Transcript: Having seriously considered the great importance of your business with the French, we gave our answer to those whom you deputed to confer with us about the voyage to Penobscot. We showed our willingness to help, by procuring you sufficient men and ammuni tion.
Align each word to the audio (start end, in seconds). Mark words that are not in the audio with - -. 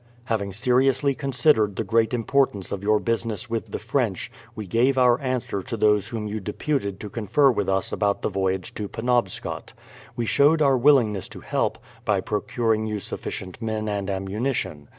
Having 0.23 0.53
seriously 0.53 1.13
considered 1.13 1.75
the 1.75 1.83
great 1.83 2.11
importance 2.11 2.71
of 2.71 2.81
your 2.81 2.99
business 2.99 3.51
with 3.51 3.69
the 3.71 3.77
French, 3.77 4.31
we 4.55 4.65
gave 4.65 4.97
our 4.97 5.21
answer 5.21 5.61
to 5.61 5.77
those 5.77 6.07
whom 6.07 6.25
you 6.27 6.39
deputed 6.39 6.99
to 6.99 7.07
confer 7.07 7.51
with 7.51 7.69
us 7.69 7.91
about 7.91 8.23
the 8.23 8.29
voyage 8.29 8.73
to 8.73 8.87
Penobscot. 8.87 9.73
We 10.15 10.25
showed 10.25 10.59
our 10.59 10.75
willingness 10.75 11.27
to 11.27 11.41
help, 11.41 11.77
by 12.03 12.19
procuring 12.19 12.87
you 12.87 12.97
sufficient 12.97 13.61
men 13.61 13.87
and 13.87 14.07
ammuni 14.09 14.55
tion. 14.55 14.87